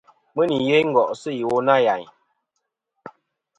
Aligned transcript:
Mɨ 0.35 0.41
nì 0.49 0.55
yeyn 0.67 0.85
ngo'sɨ 0.89 1.29
iwo 1.41 1.57
nâ 1.65 1.75
ghàyn. 1.83 2.07